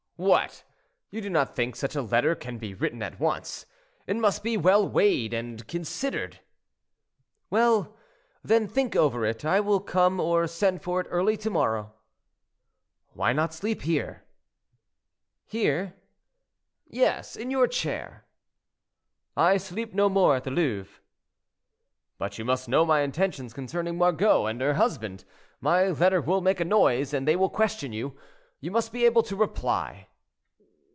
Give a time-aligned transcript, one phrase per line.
[0.23, 0.63] "What!
[1.09, 3.65] you do not think such a letter can be written at once.
[4.05, 6.41] It must be well weighed and considered."
[7.49, 7.97] "Well,
[8.43, 9.43] then, think over it.
[9.43, 11.95] I will come or send for it early to morrow."
[13.13, 14.23] "Why not sleep here?"
[15.47, 15.95] "Here?"
[16.85, 18.25] "Yes, in your chair."
[19.35, 21.01] "I sleep no more at the Louvre."
[22.19, 25.25] "But you must know my intentions concerning Margot and her husband.
[25.59, 28.15] My letter will make a noise, and they will question you;
[28.59, 30.09] you must be able to reply."